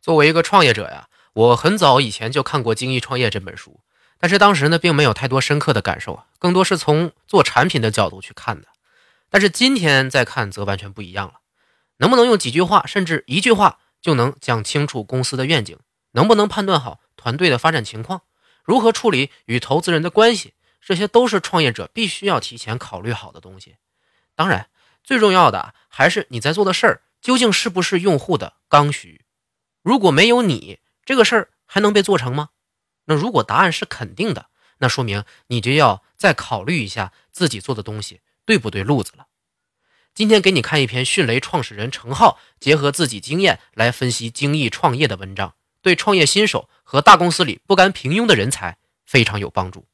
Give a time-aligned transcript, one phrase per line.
[0.00, 3.80] 作为一个创业者呀，我很早以前就看过《精益创业》这本书，
[4.18, 8.68] 但是当时呢，并没有太多深刻的感受啊，更多是从做产品的角度去看的。
[9.30, 11.40] 但是今天再看，则完全不一样了。
[11.98, 15.78] 能不能用几句话，甚至一句话就能讲清楚公司的愿景？
[16.12, 18.22] 能不能判断好团队的发展情况？
[18.64, 20.54] 如何处理与投资人的关系？
[20.80, 23.76] 这些都是创业者必须要提前考虑好的东西。
[24.34, 24.68] 当然，
[25.04, 29.26] 最重要的还是你在做的事儿究竟是不是用户的刚需。
[29.88, 32.50] 如果没有你，这个事儿还能被做成吗？
[33.06, 39.28] 那如果答案是肯定的，那说明你就要再考虑一下自己做的东西对不对路子了。
[40.12, 48.76] 今天给你看一篇迅雷创始人程浩结合自己经验来分析精益创业的文章，对创业新手和大公司里不甘平庸的人才
[49.06, 49.86] 非常有帮助。